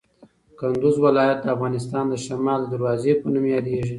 [0.59, 3.89] کندوز ولایت د افغانستان د شمال د دروازې په نوم یادیږي.